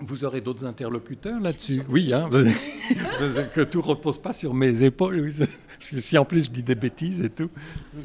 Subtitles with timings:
[0.00, 1.82] Vous aurez d'autres interlocuteurs là-dessus?
[1.88, 2.30] Oui, hein,
[3.54, 5.28] que tout repose pas sur mes épaules.
[5.38, 7.50] Parce que si en plus je dis des bêtises et tout.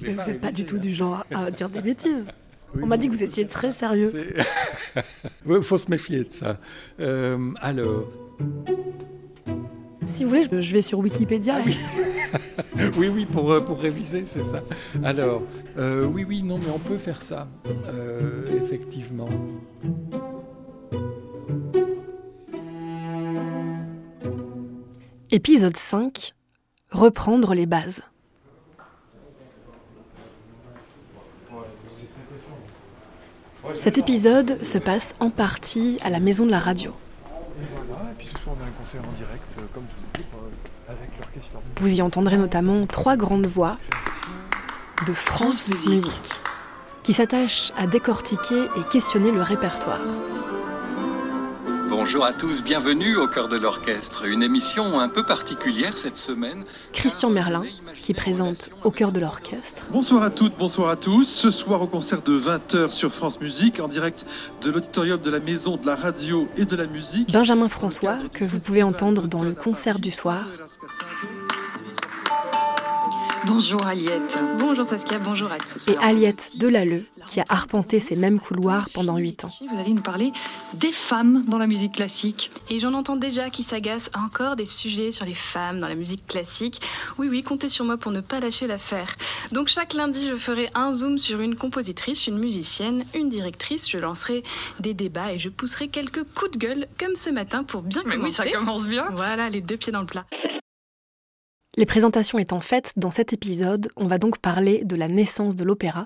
[0.02, 2.28] Mais vous n'êtes pas du tout du genre à dire des bêtises.
[2.82, 4.12] On m'a dit que vous étiez très sérieux.
[5.48, 6.58] Il faut se méfier de ça.
[6.99, 8.12] Euh, alors.
[10.05, 11.57] Si vous voulez, je vais sur Wikipédia.
[11.60, 11.63] Ah
[12.97, 13.07] oui.
[13.07, 14.63] oui, pour, euh, pour réviser, c'est ça.
[15.03, 15.44] Alors,
[15.78, 17.48] euh, oui, oui, non, mais on peut faire ça,
[18.63, 19.30] effectivement.
[25.33, 26.35] Épisode 5
[26.91, 28.03] Reprendre les bases.
[33.79, 36.93] Cet épisode se passe en partie à la maison de la radio.
[41.77, 43.79] Vous y entendrez notamment trois grandes voix
[45.07, 46.29] de France Musique,
[47.01, 49.99] qui s'attachent à décortiquer et questionner le répertoire.
[52.05, 54.25] Bonjour à tous, bienvenue au cœur de l'orchestre.
[54.25, 56.65] Une émission un peu particulière cette semaine.
[56.91, 59.85] Christian Merlin, qui présente au cœur de l'orchestre.
[59.90, 61.24] Bonsoir à toutes, bonsoir à tous.
[61.24, 64.26] Ce soir au concert de 20h sur France Musique, en direct
[64.62, 67.31] de l'auditorium de la Maison de la Radio et de la Musique.
[67.31, 70.46] Benjamin François, que vous pouvez entendre dans le concert du soir.
[73.46, 74.40] Bonjour Aliette.
[74.58, 75.90] Bonjour Saskia, bonjour à tous.
[75.90, 79.50] Et Aliette Delalleux, qui a arpenté ces mêmes couloirs pendant huit ans.
[79.70, 80.32] Vous allez nous parler
[80.76, 82.52] des femmes dans la musique classique.
[82.70, 86.26] Et j'en entends déjà qui s'agacent encore des sujets sur les femmes dans la musique
[86.26, 86.80] classique.
[87.18, 89.16] Oui, oui, comptez sur moi pour ne pas lâcher l'affaire.
[89.52, 93.90] Donc chaque lundi, je ferai un zoom sur une compositrice, une musicienne, une directrice.
[93.90, 94.44] Je lancerai
[94.80, 98.16] des débats et je pousserai quelques coups de gueule, comme ce matin, pour bien Mais
[98.16, 98.44] commencer.
[98.44, 99.10] Oui, ça commence bien.
[99.12, 100.26] Voilà, les deux pieds dans le plat.
[101.76, 105.64] Les présentations étant faites, dans cet épisode, on va donc parler de la naissance de
[105.64, 106.06] l'opéra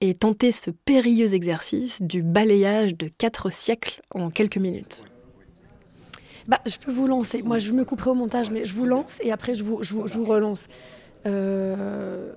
[0.00, 5.04] et tenter ce périlleux exercice du balayage de quatre siècles en quelques minutes.
[6.48, 7.42] Bah, je peux vous lancer.
[7.42, 9.92] Moi, je me couperai au montage, mais je vous lance et après, je vous, je
[9.92, 10.66] vous, relance.
[11.26, 12.32] Euh,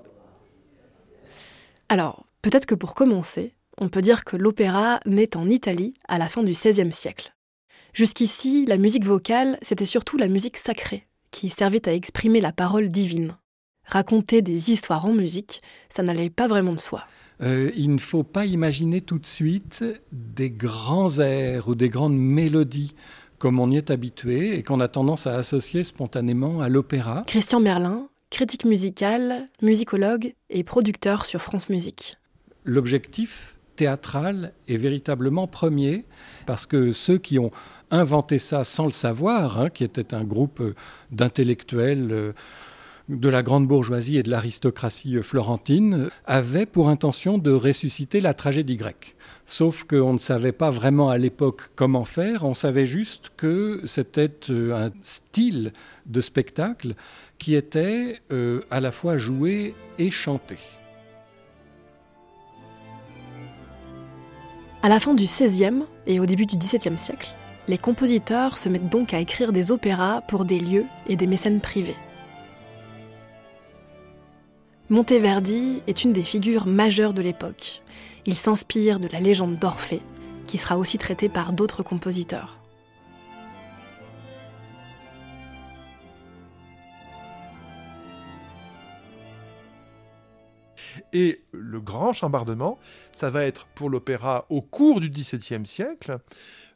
[1.90, 6.28] Alors, peut-être que pour commencer, on peut dire que l'opéra naît en Italie à la
[6.28, 7.34] fin du XVIe siècle.
[7.94, 12.90] Jusqu'ici, la musique vocale, c'était surtout la musique sacrée, qui servait à exprimer la parole
[12.90, 13.36] divine.
[13.86, 17.06] Raconter des histoires en musique, ça n'allait pas vraiment de soi.
[17.42, 22.18] Euh, il ne faut pas imaginer tout de suite des grands airs ou des grandes
[22.18, 22.94] mélodies
[23.40, 27.24] comme on y est habitué et qu'on a tendance à associer spontanément à l'opéra.
[27.26, 32.18] Christian Merlin, critique musical, musicologue et producteur sur France Musique.
[32.66, 36.06] L'objectif théâtral est véritablement premier
[36.46, 37.50] parce que ceux qui ont
[37.90, 40.76] inventé ça sans le savoir, hein, qui était un groupe euh,
[41.12, 42.34] d'intellectuels euh,
[43.10, 48.36] de la grande bourgeoisie et de l'aristocratie euh, florentine, avaient pour intention de ressusciter la
[48.36, 49.16] tragédie grecque.
[49.48, 54.32] Sauf qu'on ne savait pas vraiment à l'époque comment faire, on savait juste que c'était
[54.52, 55.74] un style
[56.06, 56.94] de spectacle
[57.40, 58.22] qui était
[58.70, 60.58] à la fois joué et chanté.
[64.84, 67.30] À la fin du XVIe et au début du XVIIe siècle,
[67.68, 71.62] les compositeurs se mettent donc à écrire des opéras pour des lieux et des mécènes
[71.62, 71.96] privés.
[74.90, 77.84] Monteverdi est une des figures majeures de l'époque.
[78.26, 80.02] Il s'inspire de la légende d'Orphée,
[80.48, 82.61] qui sera aussi traitée par d'autres compositeurs.
[91.14, 92.80] Et le grand chambardement,
[93.12, 96.20] ça va être pour l'opéra au cours du XVIIe siècle,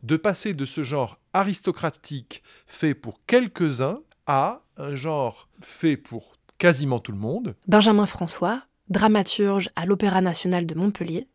[0.04, 7.00] de passer de ce genre aristocratique fait pour quelques-uns à un genre fait pour quasiment
[7.00, 7.56] tout le monde.
[7.68, 11.28] Benjamin François, dramaturge à l'Opéra national de Montpellier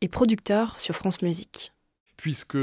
[0.00, 1.72] et producteur sur France Musique.
[2.16, 2.58] Puisque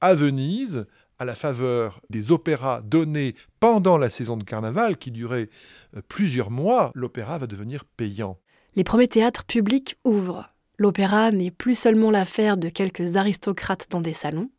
[0.00, 0.86] à Venise,
[1.18, 5.50] à la faveur des opéras donnés pendant la saison de carnaval qui durait
[5.96, 8.38] euh, plusieurs mois, l'opéra va devenir payant.
[8.76, 10.48] Les premiers théâtres publics ouvrent.
[10.78, 14.50] L'opéra n'est plus seulement l'affaire de quelques aristocrates dans des salons.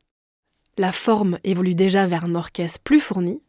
[0.78, 3.42] La forme évolue déjà vers un orchestre plus fourni,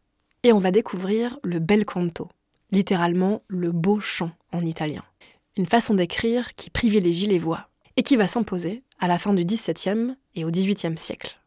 [0.43, 2.27] et on va découvrir le bel canto,
[2.71, 5.03] littéralement le beau chant en italien.
[5.57, 9.45] Une façon d'écrire qui privilégie les voix, et qui va s'imposer à la fin du
[9.45, 11.39] XVIIe et au XVIIIe siècle.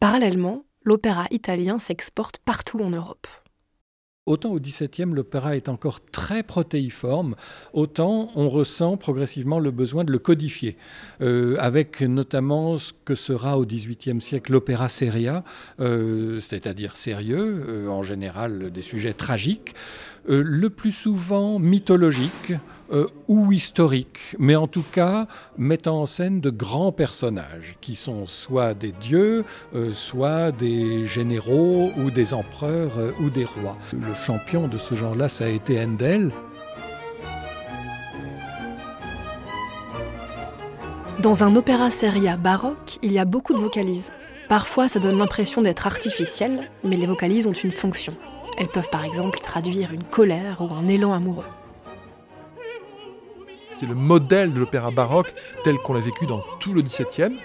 [0.00, 3.26] Parallèlement, l'opéra italien s'exporte partout en Europe.
[4.28, 7.34] Autant au XVIIe, l'opéra est encore très protéiforme,
[7.72, 10.76] autant on ressent progressivement le besoin de le codifier,
[11.22, 15.44] euh, avec notamment ce que sera au XVIIIe siècle l'opéra seria,
[15.80, 19.74] euh, c'est-à-dire sérieux, euh, en général des sujets tragiques,
[20.28, 22.52] euh, le plus souvent mythologiques
[22.92, 25.26] euh, ou historiques, mais en tout cas
[25.56, 29.44] mettant en scène de grands personnages qui sont soit des dieux,
[29.74, 33.78] euh, soit des généraux ou des empereurs ou des rois.
[33.92, 36.30] Le champion de ce genre-là, ça a été Handel.
[41.20, 44.12] Dans un opéra seria baroque, il y a beaucoup de vocalises.
[44.48, 48.14] Parfois, ça donne l'impression d'être artificiel, mais les vocalises ont une fonction.
[48.58, 51.46] Elles peuvent par exemple traduire une colère ou un élan amoureux.
[53.70, 55.32] C'est le modèle de l'opéra baroque
[55.62, 57.38] tel qu'on l'a vécu dans tout le XVIIe,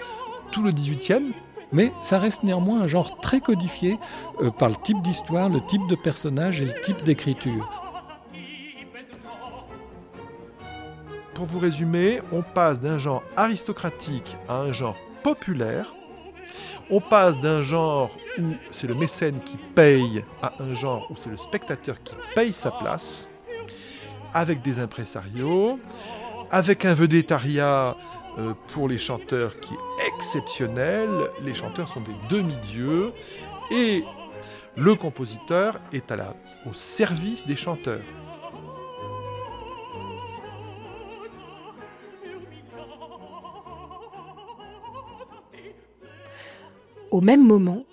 [0.50, 1.32] tout le XVIIIe.
[1.70, 3.98] Mais ça reste néanmoins un genre très codifié
[4.42, 7.68] euh, par le type d'histoire, le type de personnage et le type d'écriture.
[11.34, 15.94] Pour vous résumer, on passe d'un genre aristocratique à un genre populaire
[16.90, 21.30] on passe d'un genre où c'est le mécène qui paye à un genre où c'est
[21.30, 23.28] le spectateur qui paye sa place,
[24.32, 25.78] avec des impresarios,
[26.50, 27.96] avec un vedettariat
[28.38, 31.08] euh, pour les chanteurs qui est exceptionnel.
[31.42, 33.12] Les chanteurs sont des demi-dieux
[33.70, 34.04] et
[34.76, 36.34] le compositeur est à
[36.66, 38.02] au service des chanteurs.
[47.12, 47.84] Au même moment,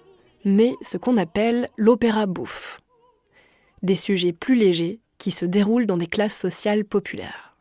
[0.45, 2.81] naît ce qu'on appelle l'opéra bouffe.
[3.83, 7.55] Des sujets plus légers qui se déroulent dans des classes sociales populaires.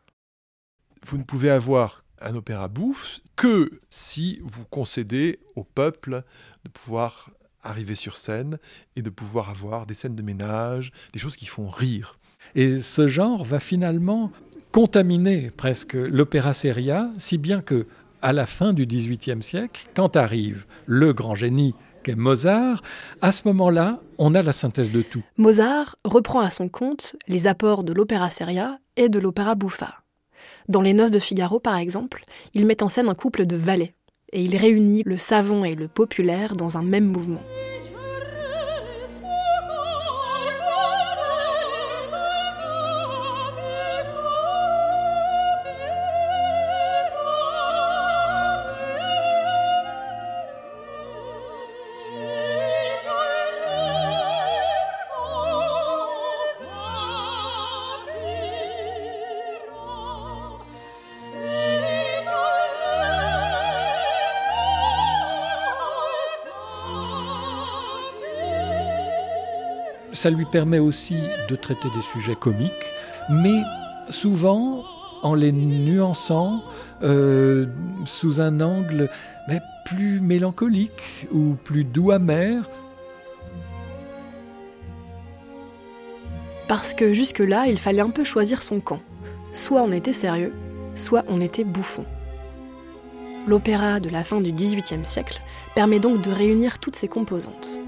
[1.05, 6.23] Vous ne pouvez avoir un opéra bouffe que si vous concédez au peuple
[6.63, 7.31] de pouvoir
[7.63, 8.57] arriver sur scène
[8.95, 12.19] et de pouvoir avoir des scènes de ménage, des choses qui font rire.
[12.55, 14.31] Et ce genre va finalement
[14.71, 17.87] contaminer presque l'opéra seria, si bien que
[18.21, 21.73] à la fin du XVIIIe siècle, quand arrive le grand génie
[22.09, 22.81] Mozart,
[23.21, 25.23] à ce moment-là, on a la synthèse de tout.
[25.37, 29.95] Mozart reprend à son compte les apports de l'opéra seria et de l'opéra buffa.
[30.67, 33.93] Dans Les Noces de Figaro, par exemple, il met en scène un couple de valets,
[34.33, 37.41] et il réunit le savant et le populaire dans un même mouvement.
[70.21, 71.15] Ça lui permet aussi
[71.49, 72.93] de traiter des sujets comiques,
[73.31, 73.63] mais
[74.11, 74.83] souvent
[75.23, 76.63] en les nuançant
[77.01, 77.65] euh,
[78.05, 79.09] sous un angle
[79.83, 82.69] plus mélancolique ou plus doux amer.
[86.67, 88.99] Parce que jusque-là, il fallait un peu choisir son camp.
[89.53, 90.53] Soit on était sérieux,
[90.93, 92.05] soit on était bouffon.
[93.47, 95.41] L'opéra de la fin du XVIIIe siècle
[95.73, 97.81] permet donc de réunir toutes ces composantes.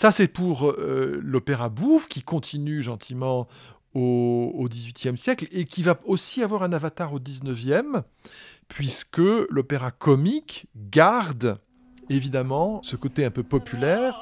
[0.00, 3.46] Ça, c'est pour euh, l'opéra bouffe qui continue gentiment
[3.92, 8.00] au XVIIIe siècle et qui va aussi avoir un avatar au XIXe,
[8.66, 11.60] puisque l'opéra comique garde
[12.08, 14.18] évidemment ce côté un peu populaire.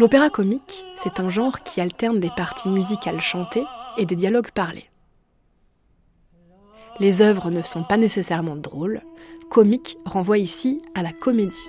[0.00, 3.64] L'opéra comique, c'est un genre qui alterne des parties musicales chantées
[3.98, 4.88] et des dialogues parlés.
[7.00, 9.02] Les œuvres ne sont pas nécessairement drôles.
[9.50, 11.68] Comique renvoie ici à la comédie.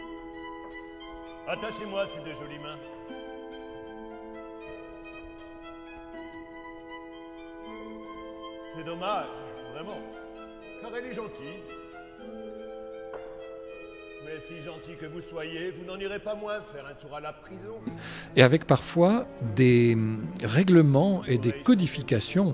[1.47, 2.77] Attachez-moi ces deux jolies mains.
[8.75, 9.27] C'est dommage,
[9.73, 9.99] vraiment.
[10.81, 11.63] Car elle est gentille.
[14.47, 17.33] Si gentil que vous soyez, vous n'en irez pas moins faire un tour à la
[17.33, 17.75] prison.
[18.35, 19.97] Et avec parfois des
[20.43, 22.53] règlements et des codifications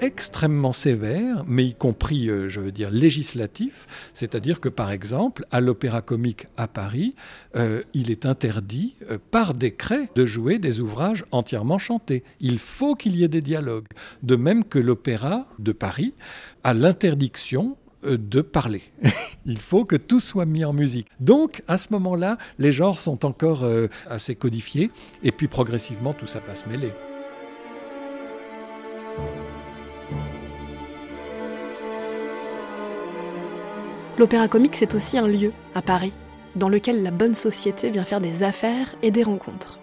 [0.00, 3.86] extrêmement sévère, mais y compris, euh, je veux dire, législatif.
[4.12, 7.14] C'est-à-dire que, par exemple, à l'Opéra Comique à Paris,
[7.56, 12.24] euh, il est interdit, euh, par décret, de jouer des ouvrages entièrement chantés.
[12.40, 13.88] Il faut qu'il y ait des dialogues.
[14.22, 16.14] De même que l'Opéra de Paris
[16.64, 18.82] a l'interdiction de parler.
[19.46, 21.08] Il faut que tout soit mis en musique.
[21.20, 23.64] Donc, à ce moment-là, les genres sont encore
[24.08, 24.90] assez codifiés,
[25.22, 26.92] et puis progressivement, tout ça va se mêler.
[34.16, 36.12] L'opéra comique, c'est aussi un lieu, à Paris,
[36.54, 39.80] dans lequel la bonne société vient faire des affaires et des rencontres.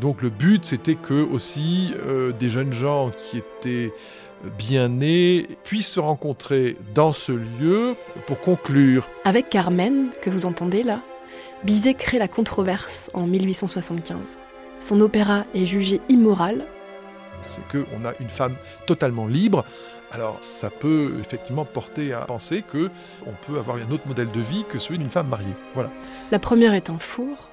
[0.00, 3.92] Donc le but, c'était que aussi euh, des jeunes gens qui étaient
[4.58, 9.08] bien nés puissent se rencontrer dans ce lieu pour conclure.
[9.24, 11.02] Avec Carmen, que vous entendez là,
[11.64, 14.16] Bizet crée la controverse en 1875.
[14.78, 16.64] Son opéra est jugé immoral.
[17.46, 18.54] C'est qu'on a une femme
[18.86, 19.64] totalement libre,
[20.12, 22.90] alors ça peut effectivement porter à penser que
[23.26, 25.54] on peut avoir un autre modèle de vie que celui d'une femme mariée.
[25.74, 25.90] Voilà.
[26.30, 27.48] La première est un four,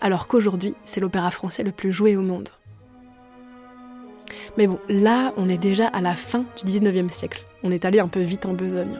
[0.00, 2.50] alors qu'aujourd'hui c'est l'opéra français le plus joué au monde.
[4.56, 7.44] Mais bon, là on est déjà à la fin du 19e siècle.
[7.62, 8.98] On est allé un peu vite en besogne.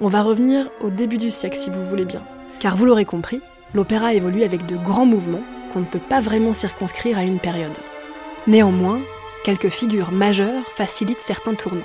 [0.00, 2.22] On va revenir au début du siècle si vous voulez bien.
[2.60, 3.40] Car vous l'aurez compris,
[3.74, 5.42] l'opéra évolue avec de grands mouvements
[5.72, 7.76] qu'on ne peut pas vraiment circonscrire à une période.
[8.46, 9.00] Néanmoins,
[9.44, 11.82] quelques figures majeures facilitent certains tournants.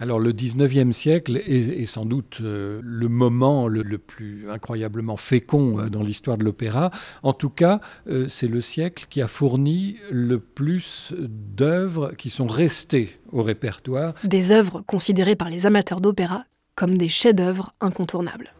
[0.00, 5.88] Alors le 19e siècle est, sans doute euh, le moment le, plus incroyablement fécond euh,
[5.88, 6.90] dans l'histoire de l'opéra.
[7.22, 12.46] En tout cas, euh, c'est le siècle qui a fourni le plus d'œuvres qui sont
[12.46, 14.14] restées au répertoire.
[14.22, 16.44] Des œuvres considérées par les amateurs d'opéra
[16.76, 18.52] comme des chefs-d'œuvre incontournables.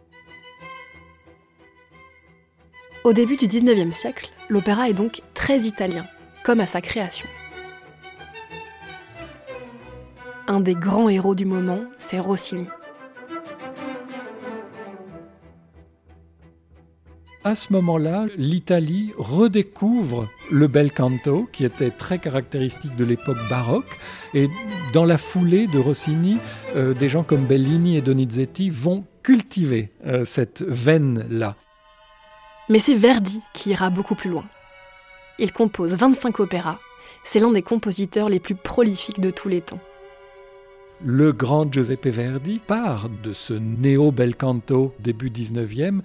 [3.05, 6.05] Au début du 19e siècle, l'opéra est donc très italien,
[6.43, 7.27] comme à sa création.
[10.49, 12.67] Un des grands héros du moment, c'est Rossini.
[17.43, 23.99] À ce moment-là, l'Italie redécouvre le bel canto, qui était très caractéristique de l'époque baroque.
[24.33, 24.49] Et
[24.91, 26.39] dans la foulée de Rossini,
[26.75, 31.55] euh, des gens comme Bellini et Donizetti vont cultiver euh, cette veine-là.
[32.69, 34.45] Mais c'est Verdi qui ira beaucoup plus loin.
[35.37, 36.79] Il compose 25 opéras.
[37.23, 39.79] C'est l'un des compositeurs les plus prolifiques de tous les temps
[41.03, 46.01] le grand Giuseppe Verdi part de ce néo-bel canto début 19e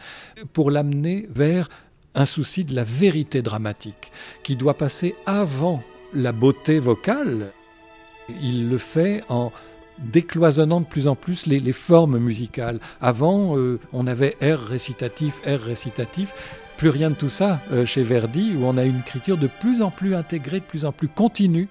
[0.52, 1.68] pour l'amener vers
[2.14, 5.82] un souci de la vérité dramatique qui doit passer avant
[6.14, 7.50] la beauté vocale.
[8.40, 9.52] Il le fait en
[9.98, 12.78] décloisonnant de plus en plus les, formes musicales.
[13.00, 16.32] Avant, euh, on avait R récitatif, R récitatif.
[16.76, 19.82] Plus rien de tout ça euh, chez Verdi, où on a une écriture de plus
[19.82, 21.68] en plus intégrée, de plus en plus continue.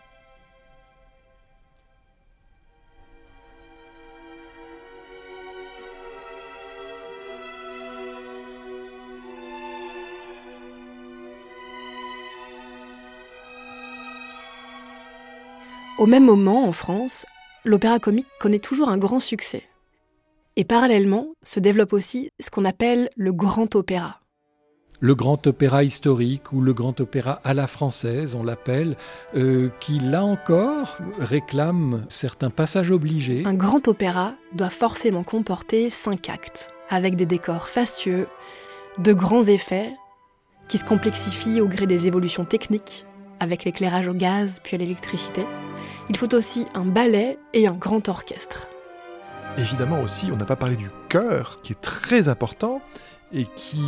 [16.03, 17.25] Au même moment, en France,
[17.63, 19.63] l'opéra comique connaît toujours un grand succès.
[20.57, 24.19] Et parallèlement, se développe aussi ce qu'on appelle le grand opéra.
[24.99, 28.97] Le grand opéra historique ou le grand opéra à la française, on l'appelle,
[29.37, 33.43] euh, qui là encore réclame certains passages obligés.
[33.45, 38.27] Un grand opéra doit forcément comporter cinq actes, avec des décors fastueux,
[38.97, 39.93] de grands effets,
[40.67, 43.05] qui se complexifient au gré des évolutions techniques,
[43.39, 45.45] avec l'éclairage au gaz puis à l'électricité
[46.09, 48.67] il faut aussi un ballet et un grand orchestre.
[49.57, 52.81] Évidemment aussi, on n'a pas parlé du chœur, qui est très important
[53.31, 53.83] et qui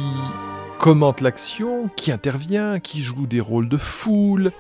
[0.80, 4.52] commente l'action, qui intervient, qui joue des rôles de foule.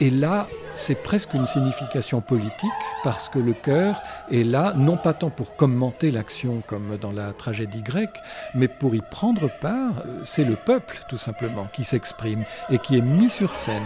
[0.00, 2.70] Et là, c'est presque une signification politique
[3.02, 7.32] parce que le chœur est là, non pas tant pour commenter l'action comme dans la
[7.32, 8.18] tragédie grecque,
[8.54, 10.04] mais pour y prendre part.
[10.24, 13.82] C'est le peuple, tout simplement, qui s'exprime et qui est mis sur scène.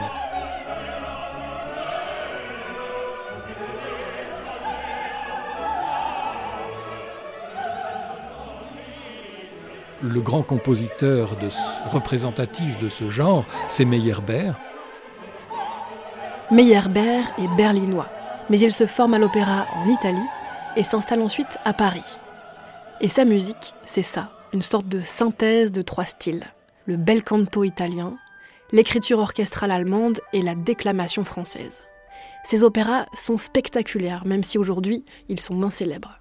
[10.02, 11.30] Le grand compositeur
[11.88, 14.54] représentatif de ce genre, c'est Meyerbeer.
[16.50, 18.08] Meyerbeer est berlinois,
[18.50, 20.18] mais il se forme à l'opéra en Italie
[20.76, 22.18] et s'installe ensuite à Paris.
[23.00, 26.44] Et sa musique, c'est ça, une sorte de synthèse de trois styles.
[26.86, 28.16] Le bel canto italien,
[28.70, 31.82] l'écriture orchestrale allemande et la déclamation française.
[32.44, 36.18] Ces opéras sont spectaculaires, même si aujourd'hui ils sont moins célèbres.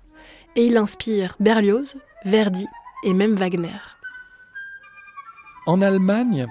[0.56, 2.68] Et il inspire Berlioz, Verdi
[3.04, 3.80] et même Wagner.
[5.66, 6.48] En Allemagne,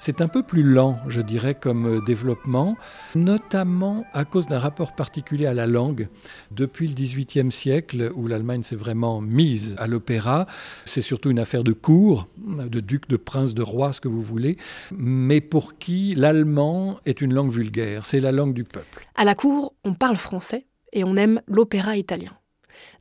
[0.00, 2.78] c'est un peu plus lent, je dirais, comme euh, développement,
[3.14, 6.08] notamment à cause d'un rapport particulier à la langue.
[6.50, 10.46] Depuis le XVIIIe siècle, où l'Allemagne s'est vraiment mise à l'opéra,
[10.86, 14.22] c'est surtout une affaire de cour, de duc, de prince, de roi, ce que vous
[14.22, 14.56] voulez,
[14.90, 19.06] mais pour qui l'allemand est une langue vulgaire, c'est la langue du peuple.
[19.16, 20.62] À la cour, on parle français
[20.94, 22.32] et on aime l'opéra italien.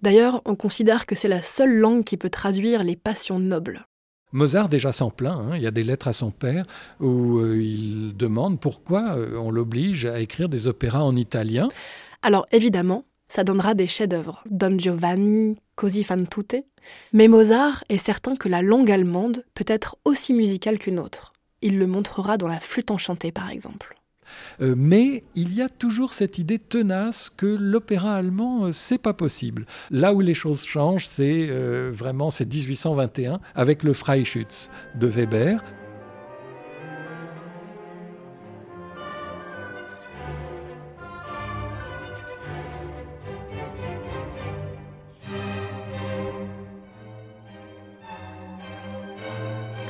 [0.01, 3.85] D'ailleurs, on considère que c'est la seule langue qui peut traduire les passions nobles.
[4.31, 5.55] Mozart déjà s'en plaint, hein.
[5.55, 6.65] il y a des lettres à son père
[6.99, 11.69] où euh, il demande pourquoi euh, on l'oblige à écrire des opéras en italien.
[12.21, 16.57] Alors évidemment, ça donnera des chefs-d'œuvre, Don Giovanni, Così fan tutte,
[17.13, 21.33] mais Mozart est certain que la langue allemande peut être aussi musicale qu'une autre.
[21.61, 23.98] Il le montrera dans la flûte enchantée par exemple.
[24.61, 29.13] Euh, mais il y a toujours cette idée tenace que l'opéra allemand, euh, c'est pas
[29.13, 29.65] possible.
[29.91, 35.63] Là où les choses changent, c'est euh, vraiment c'est 1821 avec le Freischütz de Weber.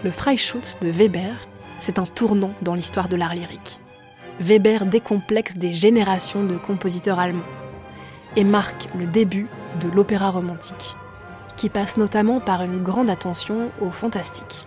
[0.01, 1.35] Le Freischütz de Weber,
[1.81, 3.81] c'est un tournant dans l'histoire de l'art lyrique.
[4.39, 7.43] Weber décomplexe des générations de compositeurs allemands
[8.37, 9.47] et marque le début
[9.81, 10.95] de l'opéra romantique,
[11.57, 14.65] qui passe notamment par une grande attention au fantastique.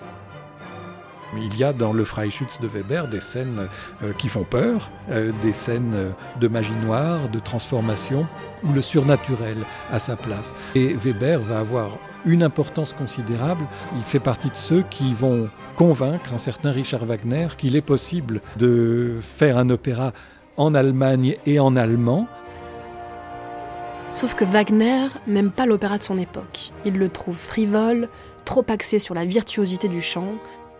[1.35, 3.69] Il y a dans le Freischütz de Weber des scènes
[4.03, 8.27] euh, qui font peur, euh, des scènes euh, de magie noire, de transformation,
[8.63, 9.57] où le surnaturel
[9.91, 10.55] a sa place.
[10.75, 11.93] Et Weber va avoir
[12.25, 13.67] une importance considérable.
[13.97, 18.41] Il fait partie de ceux qui vont convaincre un certain Richard Wagner qu'il est possible
[18.57, 20.13] de faire un opéra
[20.57, 22.27] en Allemagne et en allemand.
[24.15, 26.73] Sauf que Wagner n'aime pas l'opéra de son époque.
[26.85, 28.09] Il le trouve frivole,
[28.45, 30.35] trop axé sur la virtuosité du chant,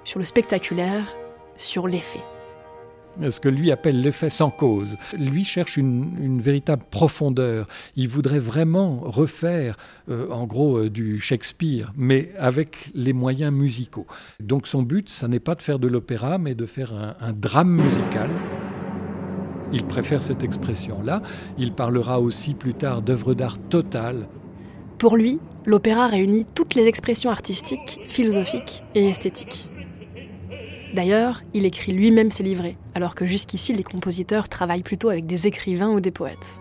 [0.05, 1.17] sur le spectaculaire,
[1.57, 2.21] sur l'effet
[3.21, 4.97] ce que lui appelle l'effet sans cause.
[5.19, 7.67] Lui cherche une, véritable profondeur.
[7.97, 9.77] Il voudrait vraiment refaire,
[10.09, 14.07] euh, en gros, euh, du Shakespeare, mais avec les moyens musicaux.
[14.41, 17.71] Donc son but, ce n'est pas de faire de l'opéra, mais de faire un, drame
[17.71, 18.31] musical.
[19.73, 21.23] Il préfère cette expression-là.
[21.59, 24.29] Il parlera aussi plus tard d'œuvres d'art totales.
[24.99, 29.69] Pour lui, l'opéra réunit toutes les expressions artistiques, philosophiques et esthétiques.
[30.95, 35.47] D'ailleurs, il écrit lui-même ses livrets, alors que jusqu'ici les compositeurs travaillent plutôt avec des
[35.47, 36.61] écrivains ou des poètes.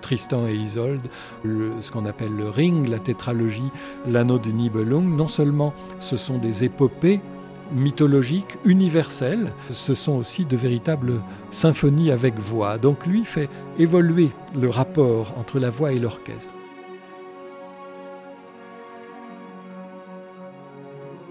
[0.00, 1.06] Tristan et Isolde,
[1.44, 3.70] ce qu'on appelle le Ring, la tétralogie,
[4.08, 7.20] l'anneau du Nibelung, non seulement ce sont des épopées
[7.72, 12.78] mythologiques, universelles, ce sont aussi de véritables symphonies avec voix.
[12.78, 14.30] Donc lui fait évoluer
[14.60, 16.54] le rapport entre la voix et l'orchestre.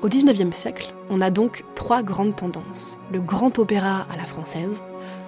[0.06, 3.00] Au XIXe siècle, on a donc trois grandes tendances.
[3.12, 4.84] Le grand opéra à la française,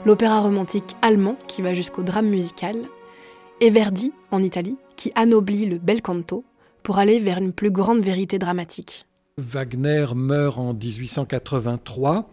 [0.06, 2.88] l'opéra romantique allemand qui va jusqu'au drame musical,
[3.60, 6.46] et Verdi en Italie qui anoblit le bel canto
[6.84, 9.08] pour aller vers une plus grande vérité dramatique.
[9.40, 12.30] Wagner meurt en 1883,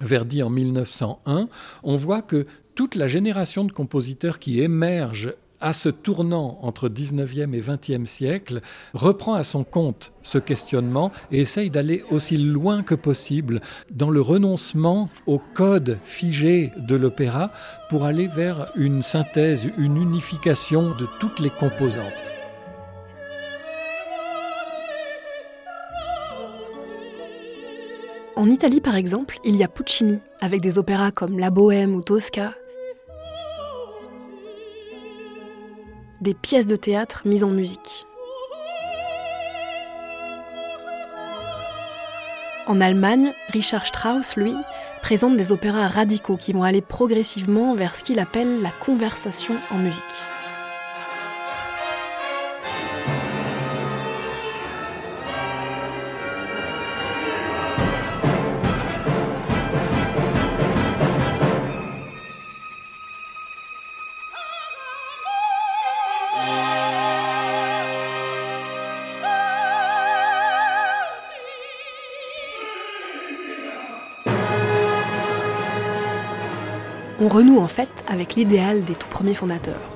[0.00, 1.48] Verdi en 1901.
[1.84, 7.54] On voit que toute la génération de compositeurs qui émergent à ce tournant entre 19e
[7.54, 8.60] et 20e siècle,
[8.94, 14.20] reprend à son compte ce questionnement et essaye d'aller aussi loin que possible dans le
[14.20, 17.52] renoncement au code figé de l'opéra
[17.88, 22.22] pour aller vers une synthèse, une unification de toutes les composantes.
[28.36, 32.02] En Italie, par exemple, il y a Puccini, avec des opéras comme La Bohème ou
[32.02, 32.52] Tosca,
[36.26, 38.04] des pièces de théâtre mises en musique.
[42.66, 44.52] En Allemagne, Richard Strauss, lui,
[45.02, 49.78] présente des opéras radicaux qui vont aller progressivement vers ce qu'il appelle la conversation en
[49.78, 50.02] musique.
[77.26, 79.90] On renoue en fait avec l'idéal des tout premiers fondateurs.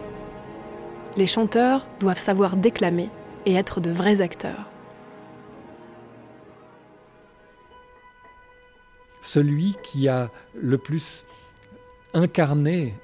[1.16, 3.08] Les chanteurs doivent savoir déclamer
[3.46, 4.68] et être de vrais acteurs.
[9.22, 11.24] Celui qui a le plus
[12.14, 12.96] incarné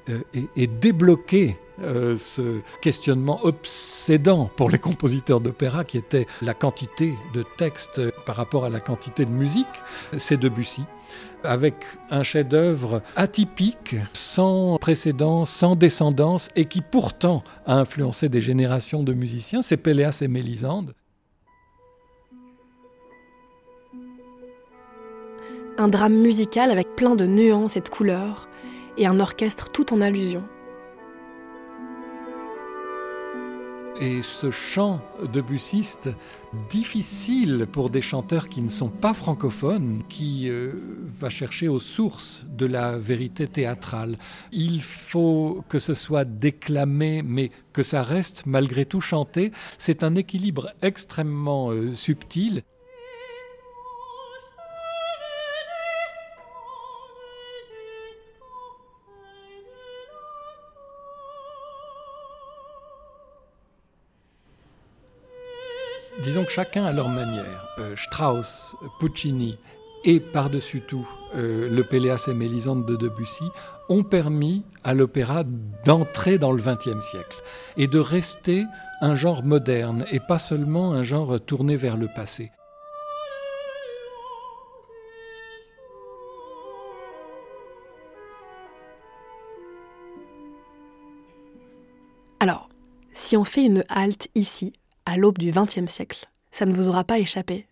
[0.56, 8.00] et, débloqué ce questionnement obsédant pour les compositeurs d'opéra qui était la quantité de textes
[8.24, 9.66] par rapport à la quantité de musique,
[10.16, 10.82] c'est Debussy
[11.44, 11.74] avec
[12.10, 19.12] un chef-d'œuvre atypique, sans précédent, sans descendance, et qui pourtant a influencé des générations de
[19.12, 20.94] musiciens, c'est Péléas et Mélisande.
[25.78, 28.48] Un drame musical avec plein de nuances et de couleurs,
[28.96, 30.42] et un orchestre tout en allusion.
[34.00, 35.00] Et ce chant
[35.32, 36.10] de bussiste,
[36.68, 40.72] difficile pour des chanteurs qui ne sont pas francophones, qui euh,
[41.18, 44.18] va chercher aux sources de la vérité théâtrale.
[44.52, 49.50] Il faut que ce soit déclamé, mais que ça reste malgré tout chanté.
[49.78, 52.62] C'est un équilibre extrêmement euh, subtil.
[66.22, 69.58] Disons que chacun à leur manière, euh, Strauss, Puccini
[70.04, 73.44] et par-dessus tout euh, le Péléas et Mélisande de Debussy,
[73.88, 75.44] ont permis à l'opéra
[75.84, 77.42] d'entrer dans le XXe siècle
[77.76, 78.64] et de rester
[79.00, 82.50] un genre moderne et pas seulement un genre tourné vers le passé.
[92.38, 92.68] Alors,
[93.14, 94.72] si on fait une halte ici,
[95.06, 96.28] à l'aube du XXe siècle.
[96.50, 97.66] Ça ne vous aura pas échappé.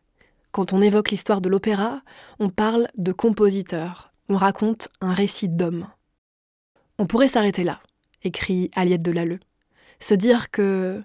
[0.52, 2.02] Quand on évoque l'histoire de l'opéra,
[2.38, 5.88] on parle de compositeur, on raconte un récit d'homme.
[6.98, 7.80] On pourrait s'arrêter là,
[8.22, 9.40] écrit Aliette de Lalleux.
[9.98, 11.02] Se dire que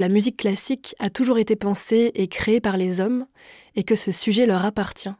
[0.00, 3.26] la musique classique a toujours été pensée et créée par les hommes
[3.76, 5.14] et que ce sujet leur appartient.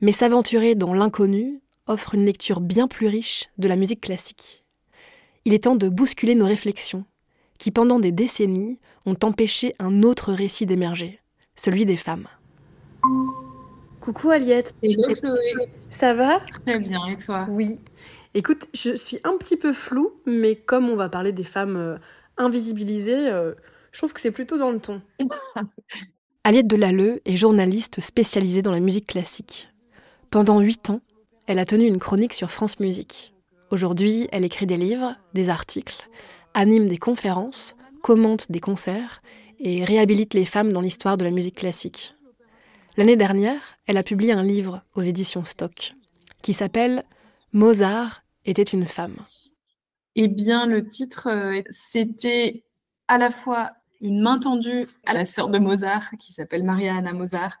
[0.00, 4.64] Mais s'aventurer dans l'inconnu offre une lecture bien plus riche de la musique classique.
[5.44, 7.04] Il est temps de bousculer nos réflexions,
[7.58, 11.20] qui pendant des décennies ont empêché un autre récit d'émerger,
[11.54, 12.26] celui des femmes.
[14.00, 14.74] Coucou Aliette.
[14.82, 15.68] Hello Chloé.
[15.88, 16.38] Ça va?
[16.66, 17.46] Très bien, et toi?
[17.48, 17.78] Oui.
[18.34, 21.96] Écoute, je suis un petit peu floue, mais comme on va parler des femmes euh,
[22.36, 23.54] invisibilisées, euh,
[23.92, 25.00] je trouve que c'est plutôt dans le ton.
[26.44, 29.68] Aliette Delalleux est journaliste spécialisée dans la musique classique.
[30.28, 31.00] Pendant huit ans,
[31.46, 33.34] elle a tenu une chronique sur France Musique.
[33.70, 36.08] Aujourd'hui, elle écrit des livres, des articles,
[36.54, 39.22] anime des conférences, commente des concerts
[39.58, 42.14] et réhabilite les femmes dans l'histoire de la musique classique.
[42.96, 45.94] L'année dernière, elle a publié un livre aux éditions Stock
[46.42, 47.02] qui s'appelle
[47.52, 49.16] Mozart était une femme.
[50.14, 52.64] Eh bien, le titre, euh, c'était
[53.08, 57.12] à la fois une main tendue à la sœur de Mozart, qui s'appelle Maria Anna
[57.14, 57.56] Mozart,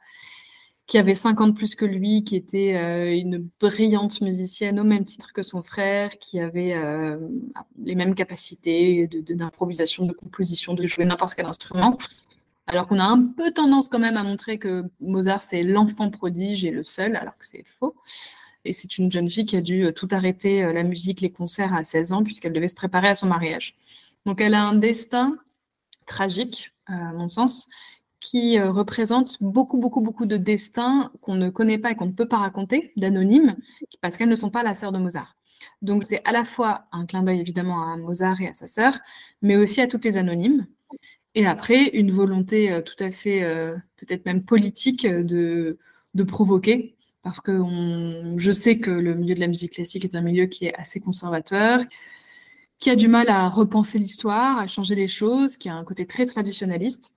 [0.86, 5.04] qui avait 50 ans plus que lui, qui était euh, une brillante musicienne au même
[5.04, 7.16] titre que son frère, qui avait euh,
[7.82, 11.96] les mêmes capacités d'improvisation, de, de, composition, de jouer n'importe quel instrument.
[12.66, 16.64] Alors qu'on a un peu tendance quand même à montrer que Mozart, c'est l'enfant prodige
[16.64, 17.94] et le seul, alors que c'est faux.
[18.66, 21.74] Et c'est une jeune fille qui a dû euh, tout arrêter, la musique, les concerts
[21.74, 23.74] à 16 ans, puisqu'elle devait se préparer à son mariage.
[24.26, 25.38] Donc elle a un destin
[26.06, 27.68] tragique, à mon sens,
[28.24, 32.12] qui euh, représente beaucoup, beaucoup, beaucoup de destins qu'on ne connaît pas et qu'on ne
[32.12, 33.56] peut pas raconter, d'anonymes,
[34.00, 35.36] parce qu'elles ne sont pas la sœur de Mozart.
[35.82, 38.98] Donc c'est à la fois un clin d'œil évidemment à Mozart et à sa sœur,
[39.42, 40.66] mais aussi à toutes les anonymes.
[41.34, 45.78] Et après, une volonté euh, tout à fait, euh, peut-être même politique, de,
[46.14, 47.52] de provoquer, parce que
[48.38, 50.98] je sais que le milieu de la musique classique est un milieu qui est assez
[50.98, 51.80] conservateur,
[52.78, 56.06] qui a du mal à repenser l'histoire, à changer les choses, qui a un côté
[56.06, 57.14] très traditionnaliste.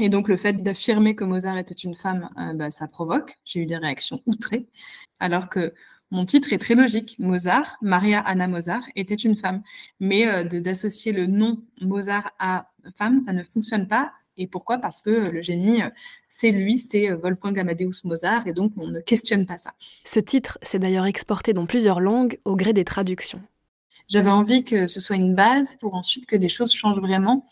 [0.00, 3.38] Et donc, le fait d'affirmer que Mozart était une femme, euh, bah, ça provoque.
[3.44, 4.66] J'ai eu des réactions outrées.
[5.20, 5.74] Alors que
[6.10, 7.16] mon titre est très logique.
[7.18, 9.62] Mozart, Maria Anna Mozart, était une femme.
[10.00, 14.12] Mais euh, d'associer le nom Mozart à femme, ça ne fonctionne pas.
[14.38, 14.78] Et pourquoi?
[14.78, 15.90] Parce que le génie, euh,
[16.30, 19.74] c'est lui, c'est Wolfgang Amadeus Mozart, et donc on ne questionne pas ça.
[20.04, 23.42] Ce titre s'est d'ailleurs exporté dans plusieurs langues au gré des traductions.
[24.08, 27.46] J'avais envie que ce soit une base pour ensuite que les choses changent vraiment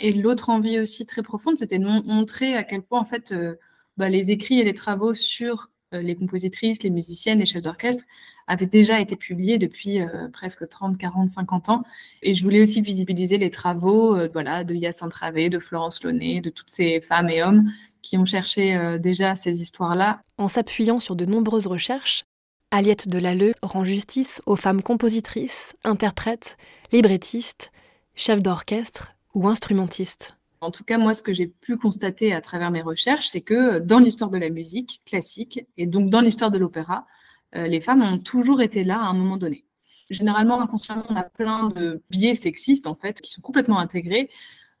[0.00, 3.54] et l'autre envie aussi très profonde, c'était de montrer à quel point, en fait, euh,
[3.96, 8.04] bah, les écrits et les travaux sur euh, les compositrices, les musiciennes, les chefs d'orchestre
[8.46, 11.84] avaient déjà été publiés depuis euh, presque 30, 40, 50 ans.
[12.22, 16.70] Et je voulais aussi visibiliser les travaux de Hyacinthe Ravé, de Florence Launay, de toutes
[16.70, 17.70] ces femmes et hommes
[18.02, 20.22] qui ont cherché déjà ces histoires-là.
[20.38, 22.24] En s'appuyant sur de nombreuses recherches,
[22.72, 26.56] Aliette Delalleux rend justice aux femmes compositrices, interprètes,
[26.92, 27.70] librettistes,
[28.14, 32.70] chefs d'orchestre, ou instrumentiste En tout cas, moi, ce que j'ai pu constater à travers
[32.70, 36.58] mes recherches, c'est que dans l'histoire de la musique classique, et donc dans l'histoire de
[36.58, 37.06] l'opéra,
[37.56, 39.64] euh, les femmes ont toujours été là à un moment donné.
[40.10, 44.28] généralement, inconsciemment, on a plein de biais sexistes, en fait, qui sont complètement intégrés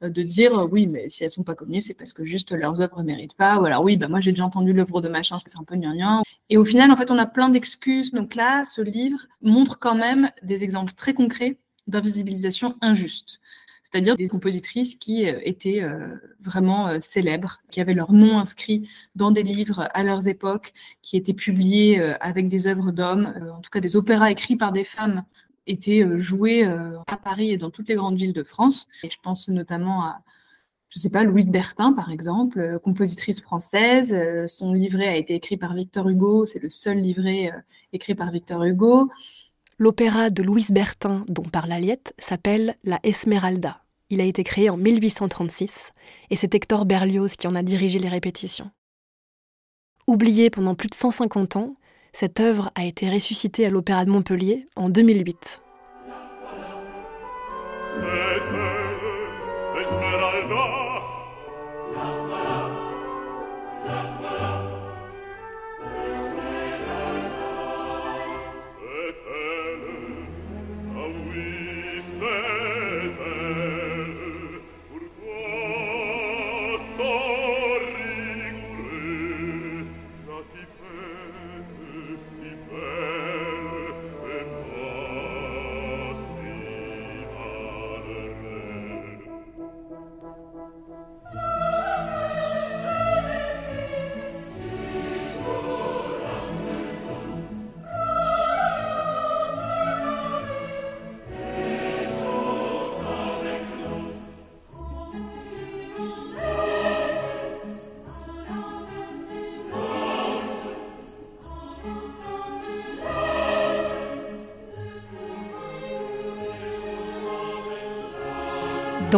[0.02, 2.52] euh, de dire euh, oui, mais si elles sont pas connues, c'est parce que juste
[2.52, 3.60] leurs œuvres ne méritent pas.
[3.60, 6.22] Ou alors oui, bah, moi j'ai déjà entendu l'œuvre de machin, c'est un peu gnangnan.
[6.48, 8.12] Et au final, en fait, on a plein d'excuses.
[8.12, 13.40] Donc là, ce livre montre quand même des exemples très concrets d'invisibilisation injuste.
[13.90, 15.84] C'est-à-dire des compositrices qui euh, étaient
[16.40, 20.72] vraiment célèbres, qui avaient leur nom inscrit dans des livres à leurs époques,
[21.02, 24.84] qui étaient publiés avec des œuvres d'hommes, en tout cas des opéras écrits par des
[24.84, 25.24] femmes
[25.70, 28.88] été euh, joué euh, à Paris et dans toutes les grandes villes de France.
[29.02, 30.22] Et je pense notamment à,
[30.88, 34.16] je ne sais pas, Louise Bertin, par exemple, euh, compositrice française.
[34.46, 36.46] Son livret a été écrit par Victor Hugo.
[36.46, 37.52] C'est le seul livret
[37.92, 39.10] écrit par Victor Hugo.
[39.82, 43.80] L'opéra de Louise Bertin, dont parle Aliette, s'appelle La Esmeralda.
[44.10, 45.92] Il a été créé en 1836
[46.28, 48.70] et c'est Hector Berlioz qui en a dirigé les répétitions.
[50.06, 51.76] Oublié pendant plus de 150 ans,
[52.12, 55.62] cette œuvre a été ressuscitée à l'Opéra de Montpellier en 2008.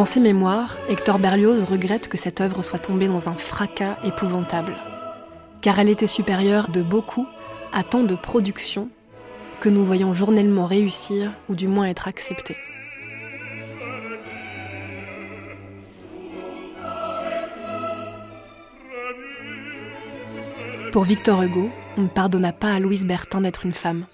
[0.03, 4.75] Dans ses mémoires, Hector Berlioz regrette que cette œuvre soit tombée dans un fracas épouvantable,
[5.61, 7.25] car elle était supérieure de beaucoup
[7.73, 8.89] à tant de productions
[9.61, 12.57] que nous voyons journellement réussir ou du moins être acceptées.
[20.91, 24.07] Pour Victor Hugo, on ne pardonna pas à Louise Bertin d'être une femme.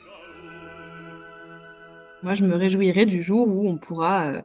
[2.22, 4.42] Moi, je me réjouirais du jour où on pourra euh,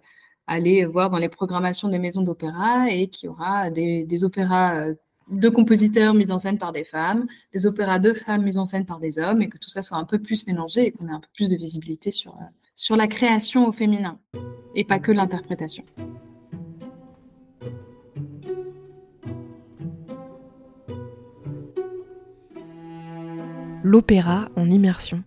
[0.47, 4.95] aller voir dans les programmations des maisons d'opéra et qu'il y aura des, opéras euh,
[5.29, 8.85] de compositeurs mis en scène par des femmes, des opéras de femmes mis en scène
[8.85, 11.13] par des hommes, et que tout ça soit un peu plus mélangé et qu'on ait
[11.13, 14.19] un peu plus de visibilité sur, euh, sur la création au féminin,
[14.75, 15.85] et pas que l'interprétation.
[23.85, 25.23] L'opéra en immersion.